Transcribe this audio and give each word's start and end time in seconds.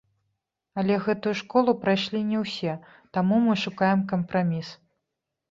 Але 0.81 0.95
гэтую 1.07 1.33
школу 1.41 1.75
прайшлі 1.83 2.23
не 2.31 2.41
ўсе, 2.45 2.73
таму 3.19 3.37
мы 3.45 3.53
шукаем 3.67 4.01
кампраміс. 4.15 4.67